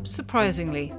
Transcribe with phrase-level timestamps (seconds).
[0.00, 0.94] Perhaps surprisingly,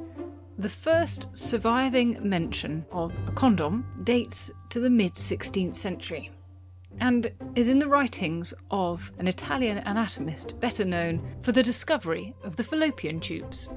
[0.60, 6.30] the first surviving mention of a condom dates to the mid 16th century
[7.00, 12.58] and is in the writings of an Italian anatomist better known for the discovery of
[12.58, 13.70] the fallopian tubes.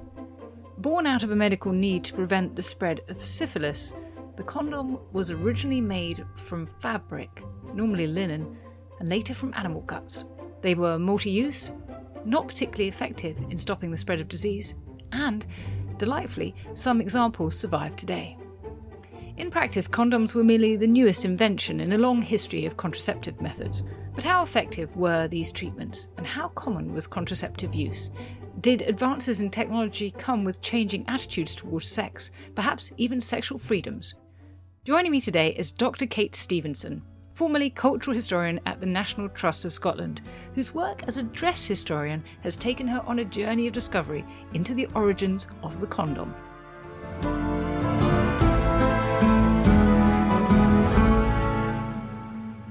[0.76, 3.94] Born out of a medical need to prevent the spread of syphilis,
[4.36, 8.58] the condom was originally made from fabric, normally linen,
[9.00, 10.26] and later from animal guts.
[10.60, 11.70] They were multi use,
[12.26, 14.74] not particularly effective in stopping the spread of disease,
[15.14, 15.46] and,
[15.96, 18.36] delightfully, some examples survive today.
[19.36, 23.82] In practice, condoms were merely the newest invention in a long history of contraceptive methods.
[24.14, 28.10] But how effective were these treatments, and how common was contraceptive use?
[28.60, 34.14] Did advances in technology come with changing attitudes towards sex, perhaps even sexual freedoms?
[34.84, 36.06] Joining me today is Dr.
[36.06, 37.02] Kate Stevenson,
[37.34, 40.22] formerly cultural historian at the National Trust of Scotland,
[40.54, 44.72] whose work as a dress historian has taken her on a journey of discovery into
[44.72, 46.32] the origins of the condom.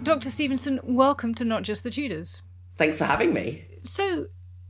[0.01, 0.29] Dr.
[0.29, 2.41] Stevenson, welcome to Not Just the Tudors.
[2.77, 3.65] Thanks for having me.
[3.83, 4.27] So,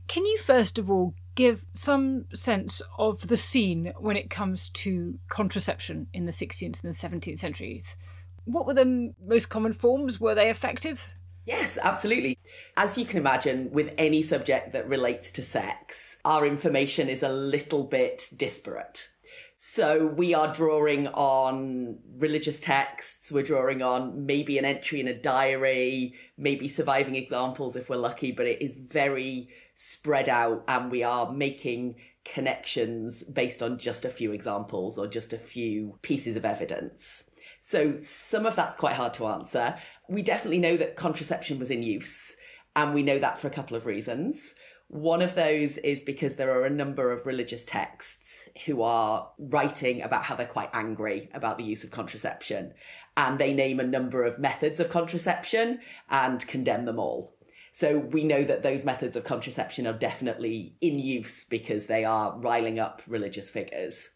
[0.08, 5.18] can you first of all give some sense of the scene when it comes to
[5.28, 7.96] contraception in the 16th and the 17th centuries?
[8.44, 10.20] What were the most common forms?
[10.20, 11.08] Were they effective?
[11.46, 12.38] Yes, absolutely.
[12.76, 17.28] As you can imagine, with any subject that relates to sex, our information is a
[17.28, 19.08] little bit disparate.
[19.56, 25.14] So we are drawing on religious texts, we're drawing on maybe an entry in a
[25.14, 31.02] diary, maybe surviving examples if we're lucky, but it is very spread out and we
[31.02, 36.44] are making connections based on just a few examples or just a few pieces of
[36.44, 37.24] evidence.
[37.66, 39.76] So some of that's quite hard to answer.
[40.06, 42.36] We definitely know that contraception was in use
[42.76, 44.52] and we know that for a couple of reasons.
[44.88, 50.02] One of those is because there are a number of religious texts who are writing
[50.02, 52.74] about how they're quite angry about the use of contraception.
[53.16, 57.34] And they name a number of methods of contraception and condemn them all.
[57.72, 62.38] So we know that those methods of contraception are definitely in use because they are
[62.38, 64.10] riling up religious figures.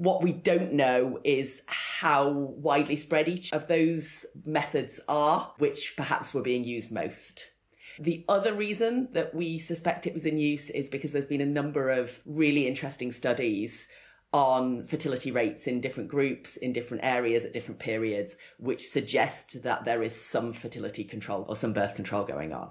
[0.00, 6.32] What we don't know is how widely spread each of those methods are, which perhaps
[6.32, 7.50] were being used most.
[7.98, 11.46] The other reason that we suspect it was in use is because there's been a
[11.46, 13.88] number of really interesting studies
[14.32, 19.84] on fertility rates in different groups, in different areas at different periods, which suggest that
[19.84, 22.70] there is some fertility control or some birth control going on.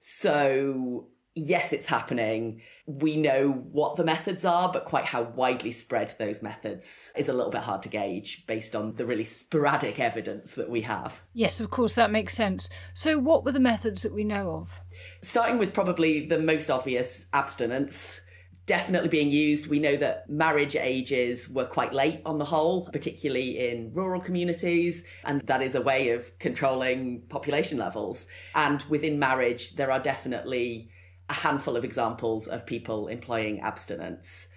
[0.00, 2.62] So yes, it's happening.
[2.98, 7.32] We know what the methods are, but quite how widely spread those methods is a
[7.32, 11.22] little bit hard to gauge based on the really sporadic evidence that we have.
[11.32, 12.68] Yes, of course, that makes sense.
[12.92, 14.80] So, what were the methods that we know of?
[15.22, 18.20] Starting with probably the most obvious abstinence.
[18.66, 19.68] Definitely being used.
[19.68, 25.04] We know that marriage ages were quite late on the whole, particularly in rural communities,
[25.24, 28.26] and that is a way of controlling population levels.
[28.54, 30.90] And within marriage, there are definitely
[31.30, 34.48] a handful of examples of people employing abstinence.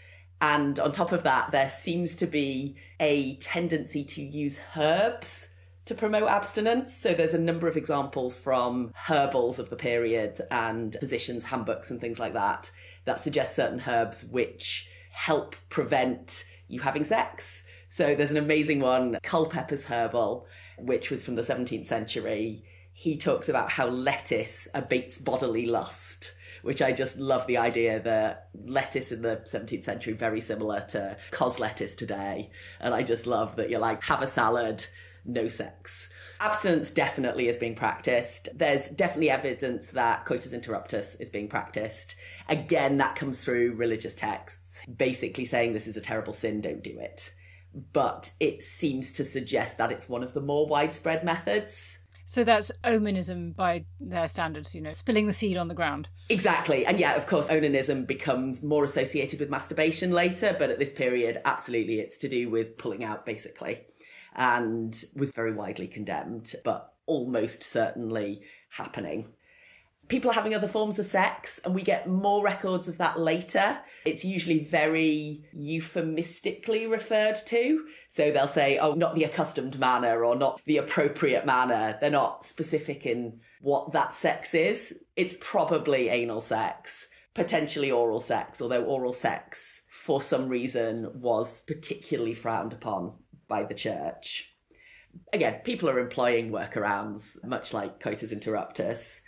[0.41, 5.49] And on top of that, there seems to be a tendency to use herbs
[5.85, 6.93] to promote abstinence.
[6.93, 12.01] So there's a number of examples from herbals of the period and physicians' handbooks and
[12.01, 12.71] things like that
[13.05, 17.63] that suggest certain herbs which help prevent you having sex.
[17.89, 20.47] So there's an amazing one, Culpeper's Herbal,
[20.79, 22.63] which was from the 17th century.
[22.93, 26.32] He talks about how lettuce abates bodily lust
[26.63, 31.17] which I just love the idea that lettuce in the 17th century very similar to
[31.29, 32.49] cos lettuce today.
[32.79, 34.85] And I just love that you're like, have a salad,
[35.25, 36.09] no sex.
[36.39, 38.49] Abstinence definitely is being practiced.
[38.55, 42.15] There's definitely evidence that coitus interruptus is being practiced.
[42.49, 46.97] Again, that comes through religious texts, basically saying this is a terrible sin, don't do
[46.97, 47.33] it.
[47.91, 51.99] But it seems to suggest that it's one of the more widespread methods.
[52.25, 56.07] So that's onanism by their standards, you know, spilling the seed on the ground.
[56.29, 56.85] Exactly.
[56.85, 61.41] And yeah, of course, onanism becomes more associated with masturbation later, but at this period,
[61.45, 63.81] absolutely, it's to do with pulling out, basically.
[64.35, 69.27] and was very widely condemned, but almost certainly happening.
[70.09, 73.79] People are having other forms of sex, and we get more records of that later.
[74.05, 77.85] It's usually very euphemistically referred to.
[78.09, 81.97] So they'll say, oh, not the accustomed manner or not the appropriate manner.
[81.99, 84.93] They're not specific in what that sex is.
[85.15, 92.33] It's probably anal sex, potentially oral sex, although oral sex, for some reason, was particularly
[92.33, 93.13] frowned upon
[93.47, 94.49] by the church.
[95.31, 99.21] Again, people are employing workarounds, much like coitus interruptus.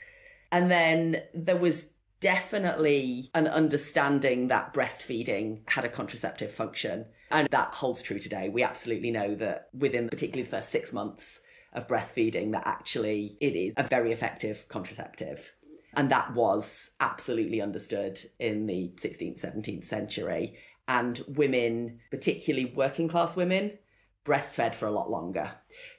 [0.56, 1.90] And then there was
[2.22, 7.08] definitely an understanding that breastfeeding had a contraceptive function.
[7.30, 8.48] And that holds true today.
[8.48, 11.42] We absolutely know that within particularly the first six months
[11.74, 15.52] of breastfeeding, that actually it is a very effective contraceptive.
[15.94, 20.58] And that was absolutely understood in the 16th, 17th century.
[20.88, 23.74] And women, particularly working class women,
[24.26, 25.52] breastfed for a lot longer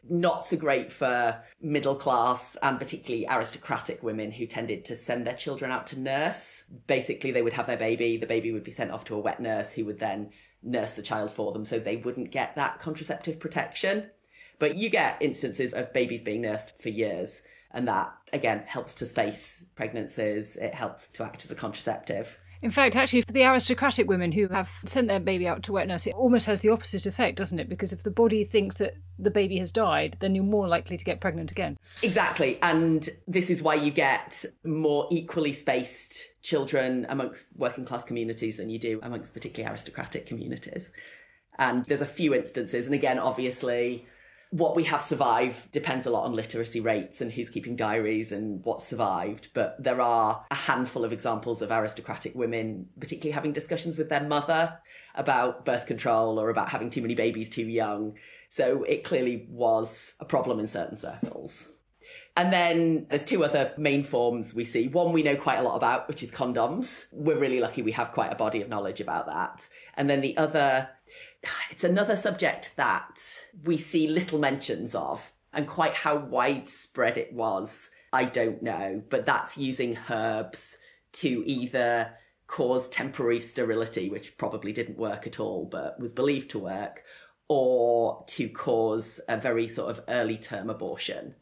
[0.09, 5.35] not so great for middle class and particularly aristocratic women who tended to send their
[5.35, 6.65] children out to nurse.
[6.87, 9.41] Basically, they would have their baby, the baby would be sent off to a wet
[9.41, 10.31] nurse who would then
[10.63, 14.11] nurse the child for them so they wouldn't get that contraceptive protection.
[14.59, 19.07] But you get instances of babies being nursed for years, and that again helps to
[19.07, 22.39] space pregnancies, it helps to act as a contraceptive.
[22.67, 25.87] In fact, actually, for the aristocratic women who have sent their baby out to wet
[25.87, 27.69] nurse, it almost has the opposite effect, doesn't it?
[27.69, 31.05] Because if the body thinks that the baby has died, then you're more likely to
[31.05, 31.77] get pregnant again.
[32.03, 32.59] Exactly.
[32.63, 38.69] And this is why you get more equally spaced children amongst working class communities than
[38.69, 40.91] you do amongst particularly aristocratic communities.
[41.61, 42.87] And there's a few instances.
[42.87, 44.09] And again, obviously,
[44.51, 48.65] what we have survived depends a lot on literacy rates and who's keeping diaries and
[48.65, 49.49] what's survived.
[49.55, 54.23] But there are a handful of examples of aristocratic women, particularly having discussions with their
[54.23, 54.79] mother
[55.15, 58.15] about birth control or about having too many babies too young.
[58.49, 61.69] So it clearly was a problem in certain circles.
[62.37, 64.89] And then there's two other main forms we see.
[64.89, 67.07] One we know quite a lot about, which is condoms.
[67.11, 69.67] We're really lucky we have quite a body of knowledge about that.
[69.95, 70.91] And then the other
[71.71, 77.91] it's another subject that we see little mentions of and quite how widespread it was
[78.13, 80.79] i don't know but that's using herbs
[81.13, 82.13] to either
[82.47, 87.03] cause temporary sterility which probably didn't work at all but was believed to work
[87.49, 91.35] or to cause a very sort of early term abortion.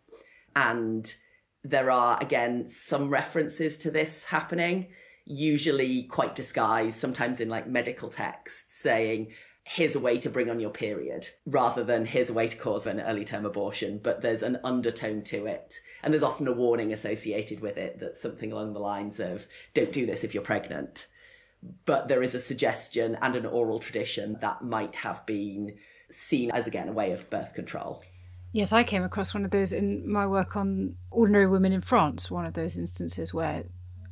[0.55, 1.13] And
[1.63, 4.89] there are again some references to this happening
[5.27, 9.33] usually quite disguised sometimes in like medical texts saying
[9.79, 13.25] a way to bring on your period rather than a way to cause an early
[13.25, 15.81] term abortion, but there's an undertone to it.
[16.03, 19.93] And there's often a warning associated with it that's something along the lines of don't
[19.93, 21.07] do this if you're pregnant.
[21.87, 25.77] But there is a suggestion and an oral tradition that might have been
[26.11, 28.03] seen as, again, a way of birth control.
[28.53, 32.31] Yes, I came across one of those in my work on ordinary women in France,
[32.31, 33.65] one of those instances where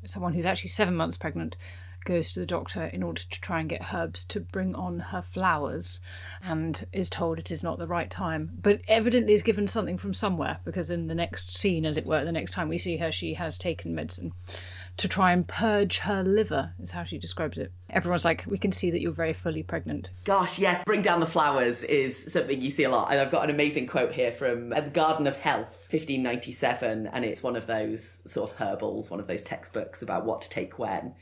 [0.05, 1.57] someone who's actually seven months pregnant
[2.05, 5.23] goes to the doctor in order to try and get herbs to bring on her
[5.23, 6.01] flowers
[6.43, 10.15] and is told it is not the right time, but evidently is given something from
[10.15, 13.13] somewhere because in the next scene, as it were, the next time we see her,
[13.13, 14.33] she has taken medicine
[14.99, 17.73] to try and purge her liver, is how she describes it.
[17.91, 20.11] Everyone's like, we can see that you're very fully pregnant.
[20.25, 23.11] Gosh, yes, bring down the flowers is something you see a lot.
[23.11, 27.43] And I've got an amazing quote here from The Garden of Health, 1597, and it's
[27.43, 31.15] one of those sort of herbals, one of those textbooks about what to take when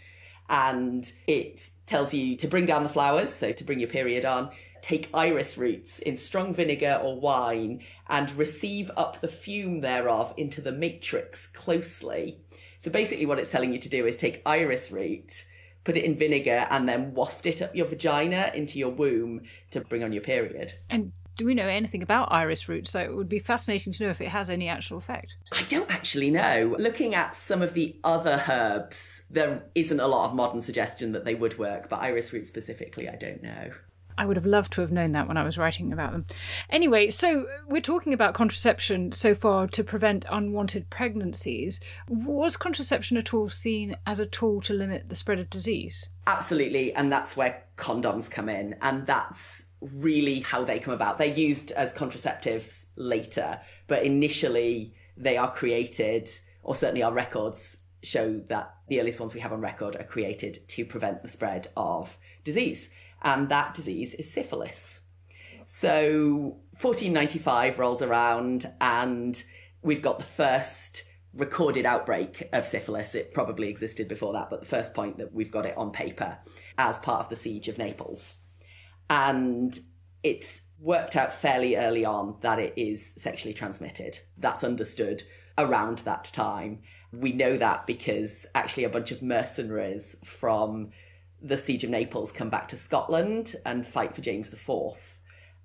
[0.51, 4.51] and it tells you to bring down the flowers, so to bring your period on.
[4.83, 10.61] Take iris roots in strong vinegar or wine and receive up the fume thereof into
[10.61, 12.41] the matrix closely.
[12.81, 15.45] So basically, what it's telling you to do is take iris root,
[15.85, 19.83] put it in vinegar, and then waft it up your vagina into your womb to
[19.83, 20.73] bring on your period.
[20.89, 22.87] And do we know anything about iris root?
[22.87, 25.37] So it would be fascinating to know if it has any actual effect.
[25.53, 26.77] I don't actually know.
[26.79, 31.25] Looking at some of the other herbs, there isn't a lot of modern suggestion that
[31.25, 33.71] they would work, but iris root specifically, I don't know.
[34.19, 36.27] I would have loved to have known that when I was writing about them.
[36.69, 41.81] Anyway, so we're talking about contraception so far to prevent unwanted pregnancies.
[42.07, 46.07] Was contraception at all seen as a tool to limit the spread of disease?
[46.27, 51.19] Absolutely, and that's where condoms come in, and that's really how they come about.
[51.19, 56.29] They're used as contraceptives later, but initially they are created,
[56.63, 60.67] or certainly our records show that the earliest ones we have on record are created
[60.69, 62.91] to prevent the spread of disease.
[63.23, 65.01] And that disease is syphilis.
[65.67, 69.43] So 1495 rolls around and
[69.83, 73.15] we've got the first recorded outbreak of syphilis.
[73.15, 76.39] It probably existed before that, but the first point that we've got it on paper
[76.77, 78.35] as part of the siege of Naples
[79.11, 79.79] and
[80.23, 84.21] it's worked out fairly early on that it is sexually transmitted.
[84.39, 85.25] That's understood
[85.59, 86.81] around that time.
[87.13, 90.91] We know that because actually a bunch of mercenaries from
[91.43, 95.19] the Siege of Naples come back to Scotland and fight for James IV.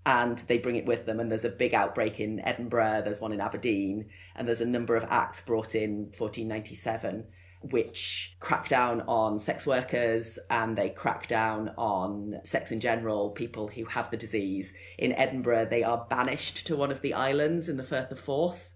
[0.08, 3.32] And they bring it with them, and there's a big outbreak in Edinburgh, there's one
[3.32, 7.26] in Aberdeen, and there's a number of acts brought in 1497
[7.72, 13.68] which crack down on sex workers and they crack down on sex in general, people
[13.68, 14.74] who have the disease.
[14.98, 18.72] In Edinburgh, they are banished to one of the islands in the Firth of Forth,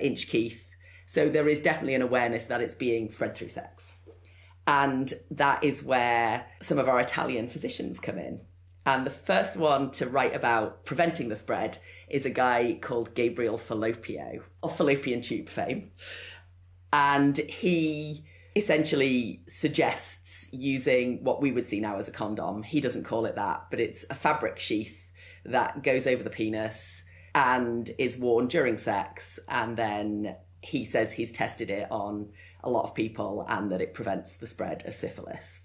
[0.00, 0.60] Inchkeith.
[1.06, 3.94] So there is definitely an awareness that it's being spread through sex.
[4.66, 8.40] And that is where some of our Italian physicians come in.
[8.86, 13.58] And the first one to write about preventing the spread is a guy called Gabriel
[13.58, 15.90] Fallopio, of fallopian tube fame.
[16.92, 18.24] And he
[18.56, 22.62] essentially suggests using what we would see now as a condom.
[22.62, 25.10] He doesn't call it that, but it's a fabric sheath
[25.44, 29.38] that goes over the penis and is worn during sex.
[29.48, 32.30] And then he says he's tested it on
[32.62, 35.62] a lot of people and that it prevents the spread of syphilis.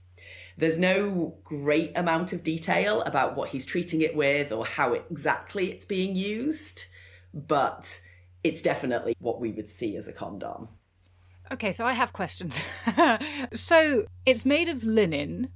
[0.58, 5.72] There's no great amount of detail about what he's treating it with or how exactly
[5.72, 6.86] it's being used,
[7.34, 8.01] but
[8.43, 10.67] it's definitely what we would see as a condom.
[11.51, 12.63] Okay, so I have questions.
[13.53, 15.50] so it's made of linen.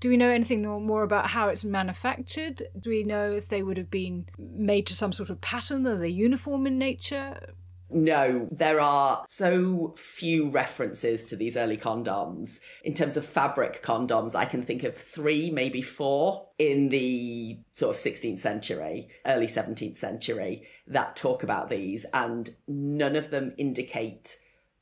[0.00, 2.62] Do we know anything more about how it's manufactured?
[2.78, 5.86] Do we know if they would have been made to some sort of pattern?
[5.86, 7.54] Are they uniform in nature?
[7.88, 12.58] No, there are so few references to these early condoms.
[12.82, 17.94] In terms of fabric condoms, I can think of three, maybe four in the sort
[17.94, 24.36] of 16th century, early 17th century that talk about these, and none of them indicate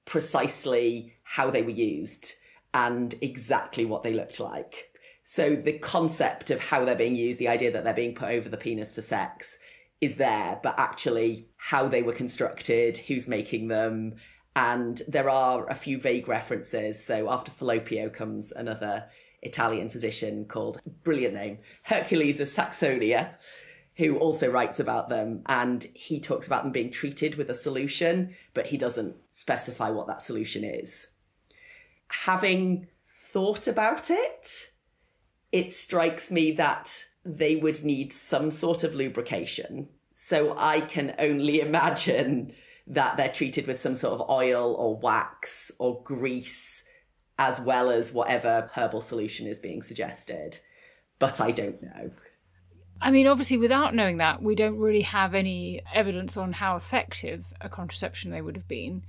[0.05, 2.33] precisely how they were used
[2.73, 4.91] and exactly what they looked like.
[5.23, 8.49] So the concept of how they're being used, the idea that they're being put over
[8.49, 9.59] the penis for sex,
[10.01, 14.17] is there, but actually how they were constructed, who's making them,
[14.55, 17.05] and there are a few vague references.
[17.05, 19.07] So after Fallopio comes another
[19.43, 23.31] Italian physician called, brilliant name, Hercules of Saxonia,
[23.97, 25.43] who also writes about them.
[25.47, 30.07] And he talks about them being treated with a solution, but he doesn't specify what
[30.09, 31.09] that solution is.
[32.09, 34.71] Having thought about it,
[35.53, 39.89] it strikes me that they would need some sort of lubrication.
[40.13, 42.53] So I can only imagine
[42.87, 46.85] that they're treated with some sort of oil or wax or grease,
[47.39, 50.59] as well as whatever herbal solution is being suggested.
[51.19, 52.11] But I don't know.
[53.01, 57.53] I mean, obviously, without knowing that, we don't really have any evidence on how effective
[57.61, 59.03] a contraception they would have been.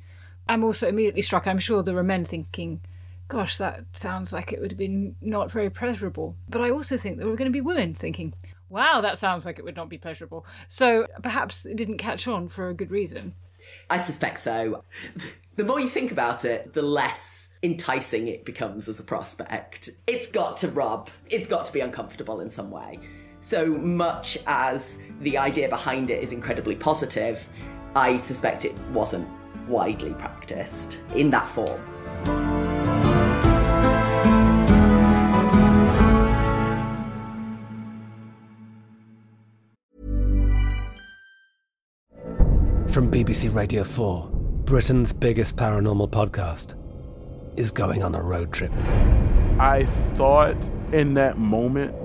[0.48, 2.82] I'm also immediately struck, I'm sure there are men thinking,
[3.28, 6.36] gosh, that sounds like it would have been not very pleasurable.
[6.50, 8.34] But I also think there were going to be women thinking,
[8.70, 10.46] wow, that sounds like it would not be pleasurable.
[10.68, 13.34] So perhaps it didn't catch on for a good reason.
[13.90, 14.84] I suspect so.
[15.56, 19.90] The more you think about it, the less enticing it becomes as a prospect.
[20.06, 23.00] It's got to rub, it's got to be uncomfortable in some way.
[23.48, 27.48] So much as the idea behind it is incredibly positive,
[27.96, 29.28] I suspect it wasn't
[29.68, 31.80] widely practiced in that form.
[42.88, 44.28] From BBC Radio 4,
[44.64, 46.74] Britain's biggest paranormal podcast
[47.60, 48.72] is going on a road trip.
[49.60, 49.86] I
[50.16, 50.56] thought
[50.92, 52.05] in that moment,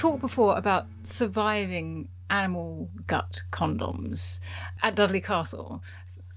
[0.00, 4.40] Talked before about surviving animal gut condoms
[4.82, 5.82] at Dudley Castle.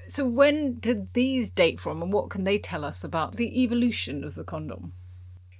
[0.10, 4.26] So, when did these date from, and what can they tell us about the evolution
[4.26, 4.92] of the condom?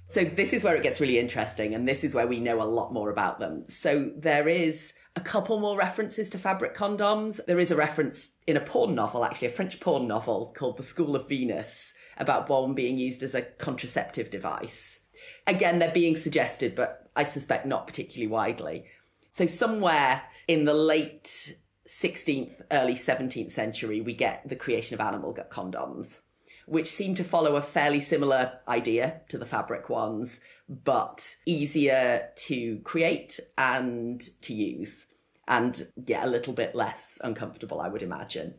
[0.06, 2.64] So, this is where it gets really interesting, and this is where we know a
[2.64, 3.64] lot more about them.
[3.70, 7.40] So, there is a couple more references to fabric condoms.
[7.46, 10.82] There is a reference in a porn novel, actually, a French porn novel called The
[10.82, 15.00] School of Venus, about one being used as a contraceptive device.
[15.46, 18.84] Again, they're being suggested, but I suspect not particularly widely.
[19.30, 25.32] So, somewhere in the late 16th, early 17th century, we get the creation of animal
[25.32, 26.20] gut condoms,
[26.66, 32.78] which seem to follow a fairly similar idea to the fabric ones, but easier to
[32.84, 35.06] create and to use.
[35.46, 38.54] And yeah, a little bit less uncomfortable, I would imagine.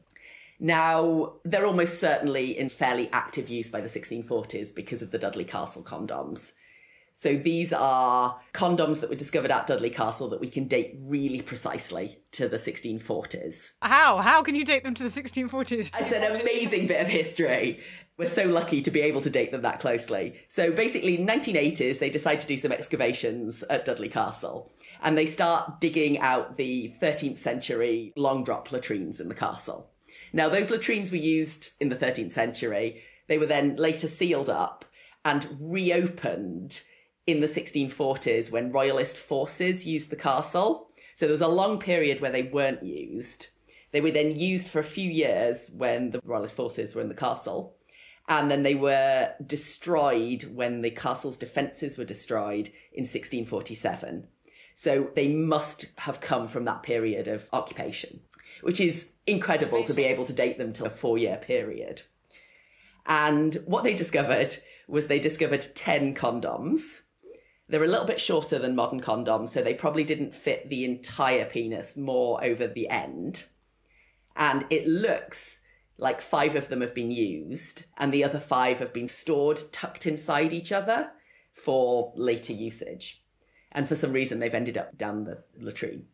[0.60, 5.44] Now, they're almost certainly in fairly active use by the 1640s because of the Dudley
[5.44, 6.54] Castle condoms.
[7.17, 11.41] So these are condoms that were discovered at Dudley Castle that we can date really
[11.41, 13.72] precisely to the 1640s.
[13.81, 14.17] How?
[14.17, 15.91] How can you date them to the 1640s?
[15.98, 17.79] It's an amazing bit of history.
[18.17, 20.36] We're so lucky to be able to date them that closely.
[20.50, 24.72] So basically, in 1980s, they decide to do some excavations at Dudley Castle.
[25.01, 29.89] And they start digging out the 13th century long drop latrines in the castle.
[30.34, 33.03] Now, those latrines were used in the 13th century.
[33.29, 34.84] They were then later sealed up
[35.24, 36.81] and reopened
[37.27, 40.89] in the 1640s when royalist forces used the castle.
[41.15, 43.48] So there was a long period where they weren't used.
[43.91, 47.15] They were then used for a few years when the royalist forces were in the
[47.15, 47.75] castle.
[48.27, 54.27] And then they were destroyed when the castle's defences were destroyed in 1647.
[54.74, 58.20] So they must have come from that period of occupation,
[58.62, 62.01] which is incredible to be able to date them to a four year period.
[63.05, 67.01] And what they discovered was they discovered 10 condoms.
[67.67, 71.45] They're a little bit shorter than modern condoms, so they probably didn't fit the entire
[71.45, 73.45] penis, more over the end.
[74.36, 75.60] And it looks
[75.98, 80.05] like five of them have been used, and the other five have been stored tucked
[80.05, 81.12] inside each other
[81.53, 83.24] for later usage.
[83.72, 86.05] And for some reason, they've ended up down the latrine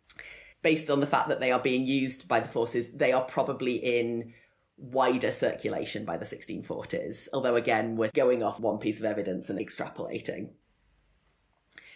[0.62, 3.76] based on the fact that they are being used by the forces, they are probably
[3.76, 4.34] in
[4.78, 7.28] wider circulation by the 1640s.
[7.34, 10.52] Although, again, we're going off one piece of evidence and extrapolating.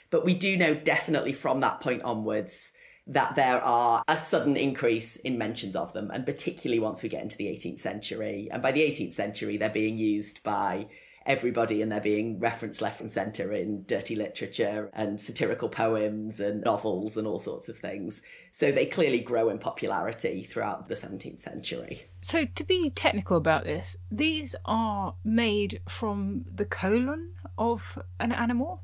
[0.10, 2.72] But we do know definitely from that point onwards
[3.08, 7.22] that there are a sudden increase in mentions of them, and particularly once we get
[7.22, 8.48] into the 18th century.
[8.52, 10.88] And by the 18th century, they're being used by
[11.26, 16.64] everybody and they're being referenced left and centre in dirty literature and satirical poems and
[16.64, 18.22] novels and all sorts of things.
[18.52, 22.04] So they clearly grow in popularity throughout the 17th century.
[22.22, 28.82] So, to be technical about this, these are made from the colon of an animal?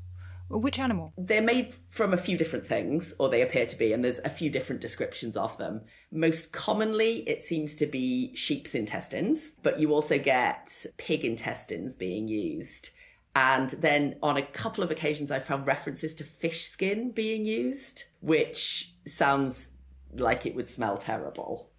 [0.52, 1.14] Which animal?
[1.16, 4.28] They're made from a few different things, or they appear to be, and there's a
[4.28, 5.80] few different descriptions of them.
[6.10, 12.28] Most commonly, it seems to be sheep's intestines, but you also get pig intestines being
[12.28, 12.90] used.
[13.34, 18.04] And then on a couple of occasions, I found references to fish skin being used,
[18.20, 19.70] which sounds
[20.12, 21.70] like it would smell terrible.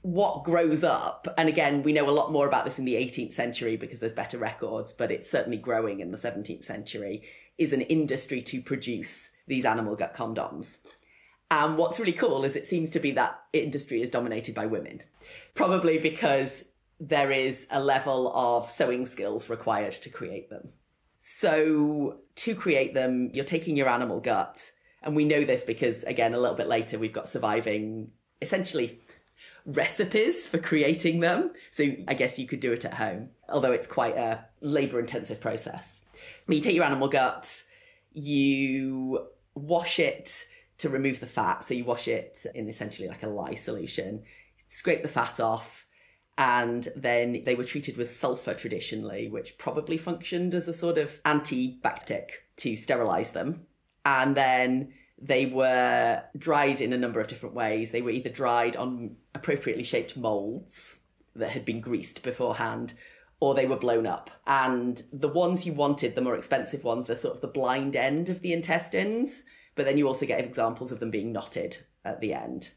[0.00, 3.34] What grows up, and again, we know a lot more about this in the 18th
[3.34, 7.22] century because there's better records, but it's certainly growing in the 17th century,
[7.62, 10.78] is an industry to produce these animal gut condoms.
[11.50, 15.02] And what's really cool is it seems to be that industry is dominated by women,
[15.54, 16.64] probably because
[16.98, 20.72] there is a level of sewing skills required to create them.
[21.20, 24.70] So, to create them, you're taking your animal gut.
[25.02, 29.00] And we know this because, again, a little bit later, we've got surviving essentially
[29.66, 31.52] recipes for creating them.
[31.70, 35.40] So, I guess you could do it at home, although it's quite a labor intensive
[35.40, 36.00] process.
[36.48, 37.64] You take your animal guts,
[38.12, 40.46] you wash it
[40.78, 41.64] to remove the fat.
[41.64, 44.22] So you wash it in essentially like a lye solution,
[44.66, 45.86] scrape the fat off,
[46.38, 51.22] and then they were treated with sulfur traditionally, which probably functioned as a sort of
[51.24, 53.66] antibacterial to sterilize them.
[54.04, 57.90] And then they were dried in a number of different ways.
[57.90, 60.98] They were either dried on appropriately shaped molds
[61.36, 62.94] that had been greased beforehand,
[63.42, 64.30] or they were blown up.
[64.46, 68.30] And the ones you wanted, the more expensive ones, were sort of the blind end
[68.30, 69.42] of the intestines
[69.74, 72.70] but then you also get examples of them being knotted at the end.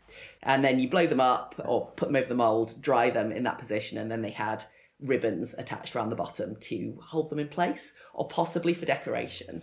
[0.43, 3.43] And then you blow them up or put them over the mold, dry them in
[3.43, 4.63] that position, and then they had
[5.01, 9.61] ribbons attached around the bottom to hold them in place or possibly for decoration.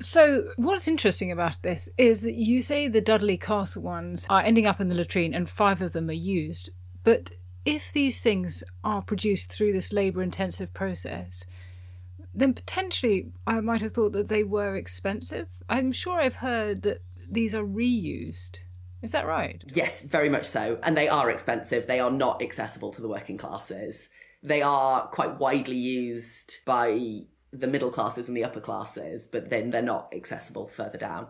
[0.00, 4.66] So, what's interesting about this is that you say the Dudley Castle ones are ending
[4.66, 6.70] up in the latrine and five of them are used.
[7.04, 7.32] But
[7.64, 11.44] if these things are produced through this labour intensive process,
[12.34, 15.48] then potentially I might have thought that they were expensive.
[15.68, 18.58] I'm sure I've heard that these are reused.
[19.02, 19.62] Is that right?
[19.74, 20.78] Yes, very much so.
[20.82, 21.86] And they are expensive.
[21.86, 24.08] They are not accessible to the working classes.
[24.42, 27.22] They are quite widely used by
[27.52, 31.26] the middle classes and the upper classes, but then they're not accessible further down.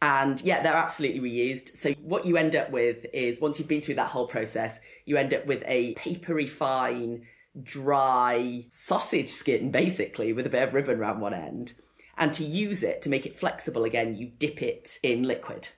[0.00, 1.76] And yeah, they're absolutely reused.
[1.76, 5.16] So what you end up with is once you've been through that whole process, you
[5.16, 7.26] end up with a papery fine
[7.62, 11.72] dry sausage skin, basically, with a bit of ribbon around one end.
[12.18, 15.68] And to use it, to make it flexible again, you dip it in liquid.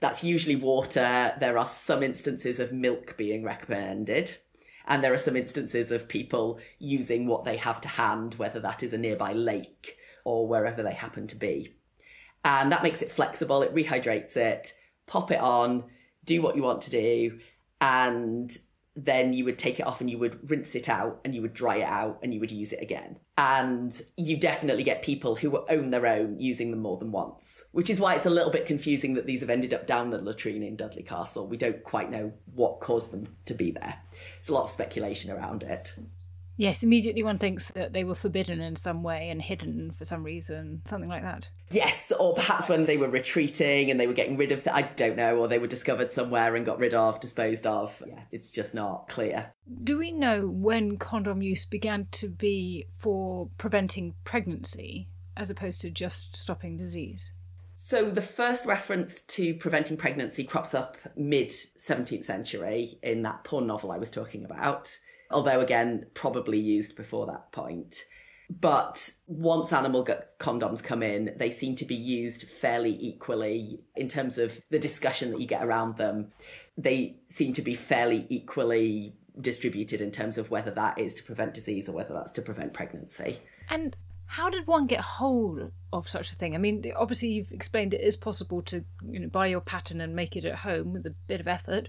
[0.00, 1.34] That's usually water.
[1.38, 4.36] There are some instances of milk being recommended.
[4.86, 8.82] And there are some instances of people using what they have to hand, whether that
[8.82, 11.74] is a nearby lake or wherever they happen to be.
[12.44, 14.72] And that makes it flexible, it rehydrates it,
[15.06, 15.84] pop it on,
[16.24, 17.40] do what you want to do,
[17.80, 18.56] and
[18.96, 21.52] then you would take it off and you would rinse it out and you would
[21.52, 23.18] dry it out and you would use it again.
[23.36, 27.90] And you definitely get people who own their own using them more than once, which
[27.90, 30.62] is why it's a little bit confusing that these have ended up down the latrine
[30.62, 31.46] in Dudley Castle.
[31.46, 34.00] We don't quite know what caused them to be there.
[34.36, 35.92] There's a lot of speculation around it.
[36.56, 40.24] Yes, immediately one thinks that they were forbidden in some way and hidden for some
[40.24, 41.50] reason, something like that.
[41.70, 44.82] Yes, or perhaps when they were retreating and they were getting rid of, the, I
[44.82, 48.02] don't know, or they were discovered somewhere and got rid of, disposed of.
[48.06, 49.50] Yeah, it's just not clear.
[49.82, 55.90] Do we know when condom use began to be for preventing pregnancy as opposed to
[55.90, 57.32] just stopping disease?
[57.78, 63.66] So the first reference to preventing pregnancy crops up mid 17th century in that porn
[63.66, 64.96] novel I was talking about
[65.30, 68.04] although again, probably used before that point.
[68.48, 70.04] But once animal
[70.38, 75.32] condoms come in, they seem to be used fairly equally in terms of the discussion
[75.32, 76.32] that you get around them.
[76.78, 81.54] They seem to be fairly equally distributed in terms of whether that is to prevent
[81.54, 83.40] disease or whether that's to prevent pregnancy.
[83.68, 86.54] And how did one get hold of such a thing?
[86.54, 90.14] I mean, obviously you've explained it is possible to you know, buy your pattern and
[90.14, 91.88] make it at home with a bit of effort.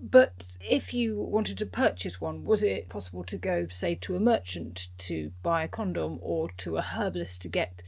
[0.00, 4.20] But if you wanted to purchase one, was it possible to go, say, to a
[4.20, 7.82] merchant to buy a condom or to a herbalist to get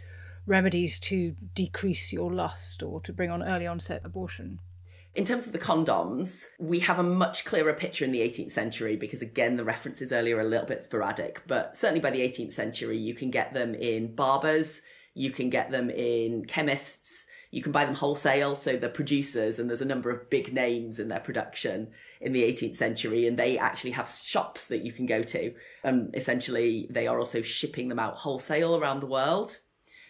[0.47, 4.61] remedies to decrease your lust or to bring on early onset abortion?
[5.14, 8.97] In terms of the condoms, we have a much clearer picture in the 18th century
[8.97, 11.40] because, again, the references earlier are a little bit sporadic.
[11.47, 14.83] But certainly by the 18th century, you can get them in barbers,
[15.14, 18.57] you can get them in chemists, you can buy them wholesale.
[18.57, 21.89] So the producers, and there's a number of big names in their production
[22.21, 25.55] in the 18th century, and they actually have shops that you can go to.
[25.85, 29.61] And essentially, they are also shipping them out wholesale around the world.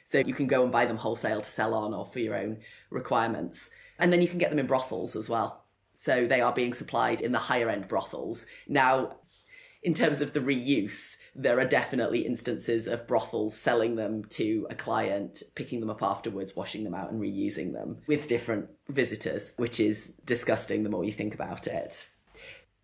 [0.04, 2.58] So you can go and buy them wholesale to sell on or for your own
[2.90, 3.70] requirements.
[3.98, 5.64] And then you can get them in brothels as well.
[5.96, 8.46] So they are being supplied in the higher end brothels.
[8.68, 9.16] Now,
[9.82, 14.74] in terms of the reuse, there are definitely instances of brothels selling them to a
[14.74, 19.78] client, picking them up afterwards, washing them out, and reusing them with different visitors, which
[19.78, 22.06] is disgusting the more you think about it.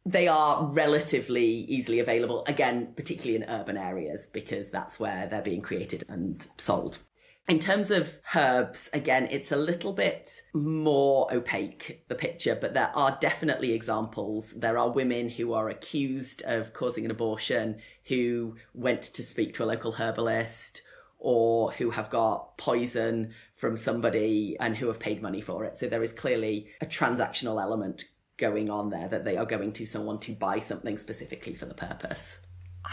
[0.04, 5.62] They are relatively easily available, again, particularly in urban areas, because that's where they're being
[5.62, 6.98] created and sold.
[7.48, 12.92] In terms of herbs, again, it's a little bit more opaque, the picture, but there
[12.94, 14.52] are definitely examples.
[14.52, 19.64] There are women who are accused of causing an abortion who went to speak to
[19.64, 20.82] a local herbalist
[21.18, 25.78] or who have got poison from somebody and who have paid money for it.
[25.78, 28.04] So there is clearly a transactional element
[28.36, 31.74] going on there that they are going to someone to buy something specifically for the
[31.74, 32.38] purpose.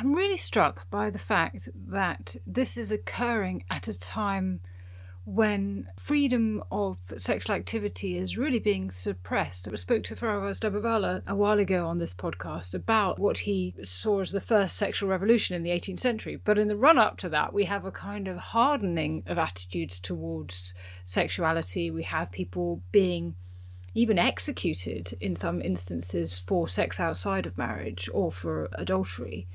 [0.01, 4.61] I'm really struck by the fact that this is occurring at a time
[5.25, 9.67] when freedom of sexual activity is really being suppressed.
[9.67, 14.21] I spoke to Faramerz Dabhoiwala a while ago on this podcast about what he saw
[14.21, 16.39] as the first sexual revolution in the 18th century.
[16.41, 19.99] But in the run up to that, we have a kind of hardening of attitudes
[19.99, 21.91] towards sexuality.
[21.91, 23.35] We have people being
[23.93, 29.45] even executed in some instances for sex outside of marriage or for adultery.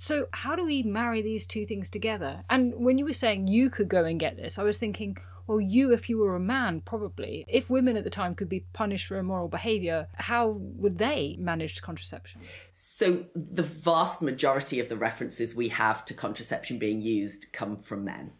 [0.00, 2.44] So, how do we marry these two things together?
[2.48, 5.60] And when you were saying you could go and get this, I was thinking, well,
[5.60, 7.44] you, if you were a man, probably.
[7.48, 11.82] If women at the time could be punished for immoral behaviour, how would they manage
[11.82, 12.42] contraception?
[12.72, 18.04] So, the vast majority of the references we have to contraception being used come from
[18.04, 18.34] men.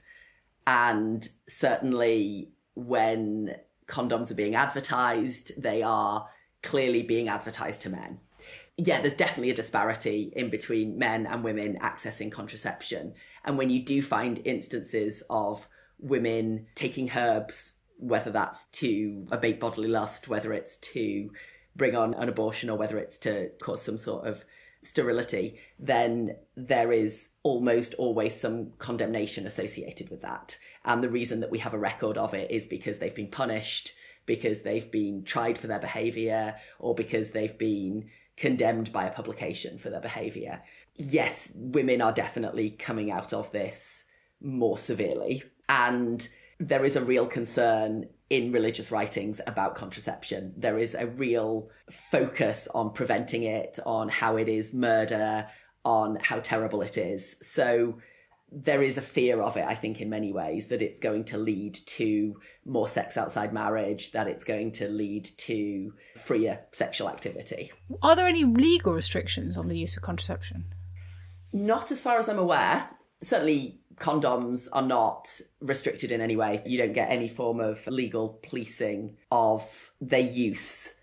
[0.64, 3.56] And certainly, when
[3.88, 6.28] condoms are being advertised, they are
[6.62, 8.20] clearly being advertised to men
[8.78, 13.14] yeah, there's definitely a disparity in between men and women accessing contraception.
[13.44, 19.88] And when you do find instances of women taking herbs, whether that's to abate bodily
[19.88, 21.30] lust, whether it's to
[21.74, 24.44] bring on an abortion, or whether it's to cause some sort of
[24.82, 30.56] sterility, then there is almost always some condemnation associated with that.
[30.84, 33.92] And the reason that we have a record of it is because they've been punished,
[34.24, 39.78] because they've been tried for their behavior, or because they've been condemned by a publication
[39.78, 40.62] for their behavior.
[40.96, 44.04] Yes, women are definitely coming out of this
[44.40, 45.42] more severely.
[45.68, 46.26] And
[46.58, 50.52] there is a real concern in religious writings about contraception.
[50.56, 55.46] There is a real focus on preventing it, on how it is murder,
[55.84, 57.36] on how terrible it is.
[57.42, 57.98] So
[58.50, 61.38] there is a fear of it, I think, in many ways, that it's going to
[61.38, 67.72] lead to more sex outside marriage, that it's going to lead to freer sexual activity.
[68.02, 70.66] Are there any legal restrictions on the use of contraception?
[71.52, 72.88] Not as far as I'm aware.
[73.22, 75.28] Certainly, condoms are not
[75.60, 76.62] restricted in any way.
[76.64, 80.94] You don't get any form of legal policing of their use.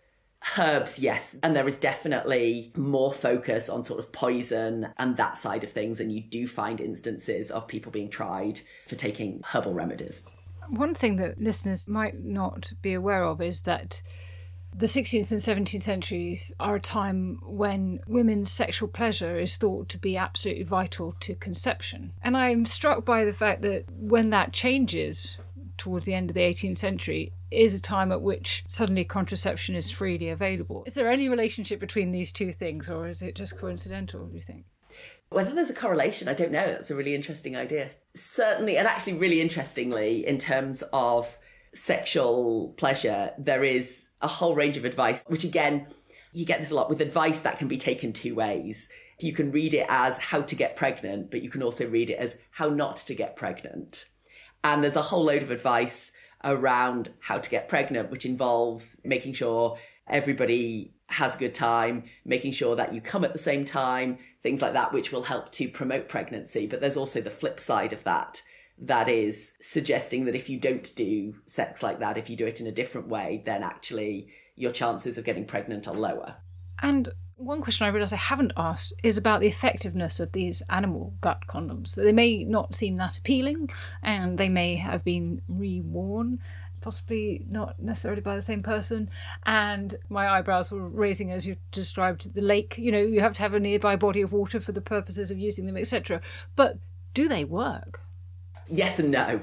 [0.57, 1.35] Herbs, yes.
[1.43, 5.99] And there is definitely more focus on sort of poison and that side of things.
[5.99, 10.27] And you do find instances of people being tried for taking herbal remedies.
[10.69, 14.01] One thing that listeners might not be aware of is that
[14.77, 19.97] the 16th and 17th centuries are a time when women's sexual pleasure is thought to
[19.97, 22.11] be absolutely vital to conception.
[22.21, 25.37] And I'm struck by the fact that when that changes
[25.77, 29.91] towards the end of the 18th century, is a time at which suddenly contraception is
[29.91, 30.83] freely available.
[30.85, 34.41] Is there any relationship between these two things, or is it just coincidental, do you
[34.41, 34.65] think?
[35.29, 36.67] Whether there's a correlation, I don't know.
[36.67, 37.91] That's a really interesting idea.
[38.15, 41.37] Certainly, and actually, really interestingly, in terms of
[41.73, 45.87] sexual pleasure, there is a whole range of advice, which again,
[46.31, 48.87] you get this a lot with advice that can be taken two ways.
[49.19, 52.19] You can read it as how to get pregnant, but you can also read it
[52.19, 54.05] as how not to get pregnant.
[54.63, 56.11] And there's a whole load of advice
[56.45, 59.77] around how to get pregnant, which involves making sure
[60.07, 64.61] everybody has a good time, making sure that you come at the same time, things
[64.61, 66.67] like that, which will help to promote pregnancy.
[66.67, 68.41] But there's also the flip side of that,
[68.77, 72.59] that is suggesting that if you don't do sex like that, if you do it
[72.59, 76.37] in a different way, then actually your chances of getting pregnant are lower.
[76.81, 81.13] And one question I realise I haven't asked is about the effectiveness of these animal
[81.21, 81.95] gut condoms.
[81.95, 83.69] They may not seem that appealing
[84.01, 86.39] and they may have been reworn,
[86.81, 89.09] possibly not necessarily by the same person.
[89.45, 92.75] And my eyebrows were raising as you described the lake.
[92.77, 95.37] You know, you have to have a nearby body of water for the purposes of
[95.37, 96.21] using them, etc.
[96.55, 96.77] But
[97.13, 98.01] do they work?
[98.69, 99.41] Yes and no.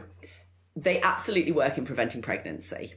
[0.74, 2.94] They absolutely work in preventing pregnancy.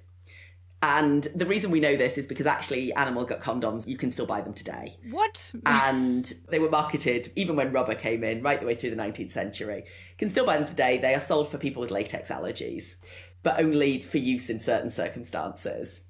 [0.88, 4.28] And the reason we know this is because actually animal gut condoms, you can still
[4.28, 4.96] buy them today.
[5.10, 5.52] What?
[5.66, 9.32] and they were marketed even when rubber came in, right the way through the 19th
[9.32, 9.78] century.
[9.78, 11.00] You can still buy them today.
[11.00, 12.98] They are sold for people with latex allergies,
[13.42, 16.04] but only for use in certain circumstances.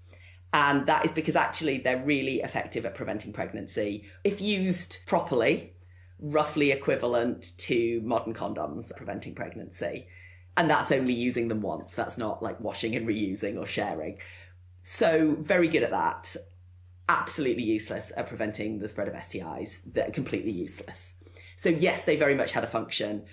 [0.51, 4.03] And that is because actually they're really effective at preventing pregnancy.
[4.25, 5.71] If used properly,
[6.19, 10.07] roughly equivalent to modern condoms preventing pregnancy.
[10.57, 11.93] And that's only using them once.
[11.93, 14.17] That's not like washing and reusing or sharing.
[14.87, 16.35] So, very good at that.
[17.09, 19.81] Absolutely useless at preventing the spread of STIs.
[19.83, 21.15] They're completely useless.
[21.57, 23.23] So, yes, they very much had a function,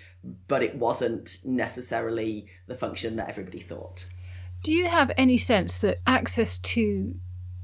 [0.47, 4.07] but it wasn't necessarily the function that everybody thought.
[4.63, 7.13] Do you have any sense that access to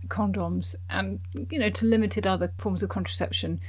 [0.07, 3.59] condoms and, you know, to limited other forms of contraception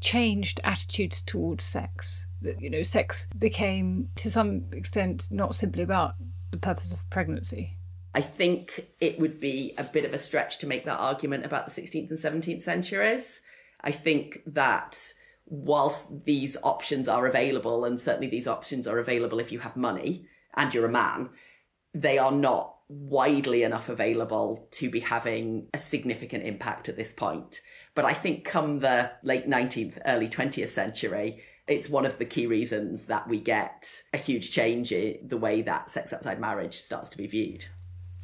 [0.00, 2.26] changed attitudes towards sex?
[2.42, 6.16] That, you know, sex became to some extent not simply about
[6.50, 7.77] the purpose of pregnancy.
[8.18, 11.66] I think it would be a bit of a stretch to make that argument about
[11.66, 13.40] the 16th and 17th centuries.
[13.80, 15.12] I think that
[15.46, 20.26] whilst these options are available, and certainly these options are available if you have money
[20.54, 21.30] and you're a man,
[21.94, 27.60] they are not widely enough available to be having a significant impact at this point.
[27.94, 32.48] But I think come the late 19th, early 20th century, it's one of the key
[32.48, 37.08] reasons that we get a huge change in the way that sex outside marriage starts
[37.10, 37.66] to be viewed.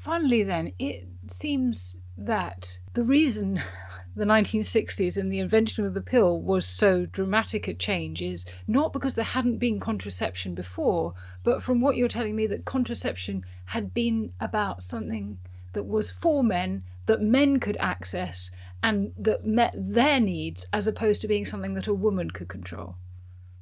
[0.04, 3.62] Finally, then, it seems that the reason
[4.14, 8.92] the 1960s and the invention of the pill was so dramatic a change is not
[8.92, 13.94] because there hadn't been contraception before, but from what you're telling me, that contraception had
[13.94, 15.38] been about something
[15.72, 18.50] that was for men, that men could access,
[18.82, 22.96] and that met their needs, as opposed to being something that a woman could control.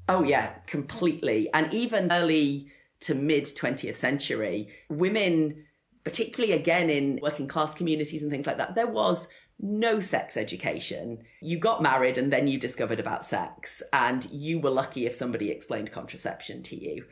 [0.09, 1.49] Oh, yeah, completely.
[1.55, 2.67] And even early
[3.03, 5.67] to mid 20th century, women
[6.05, 9.29] particularly again in working class communities and things like that, there was
[9.61, 11.19] no sex education.
[11.41, 15.51] You got married and then you discovered about sex, and you were lucky if somebody
[15.51, 17.05] explained contraception to you.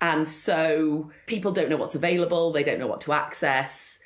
[0.00, 3.98] And so people don't know what's available, they don't know what to access.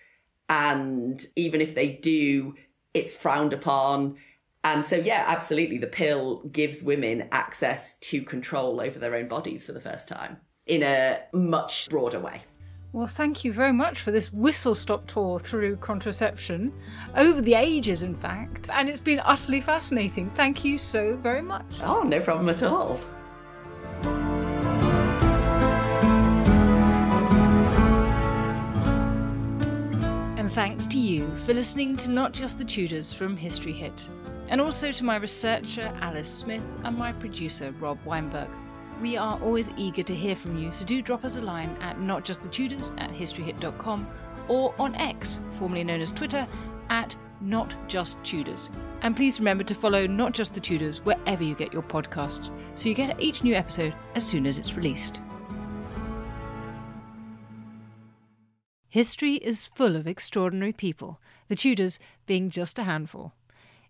[0.49, 2.55] And even if they do,
[2.93, 4.17] it's frowned upon.
[4.62, 9.65] And so, yeah, absolutely, the pill gives women access to control over their own bodies
[9.65, 12.43] for the first time in a much broader way.
[12.92, 16.72] Well, thank you very much for this whistle stop tour through contraception,
[17.14, 18.70] over the ages, in fact.
[18.72, 20.31] And it's been utterly fascinating.
[20.31, 21.66] Thank you so very much.
[21.83, 22.99] Oh, no problem at all.
[30.38, 34.09] And thanks to you for listening to Not Just the Tudors from History Hit,
[34.49, 38.49] and also to my researcher Alice Smith and my producer Rob Weinberg.
[39.01, 41.99] We are always eager to hear from you, so do drop us a line at
[41.99, 44.09] notjustthetudors at historyhit.com
[44.49, 46.47] or on X, formerly known as Twitter,
[46.89, 48.71] at notjusttudors.
[49.03, 52.89] And please remember to follow Not Just the Tudors wherever you get your podcasts, so
[52.89, 55.21] you get each new episode as soon as it's released.
[58.89, 63.35] History is full of extraordinary people, the Tudors being just a handful.